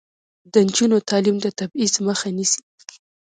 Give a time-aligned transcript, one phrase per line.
[0.51, 2.61] د نجونو تعلیم د تبعیض مخه نیسي.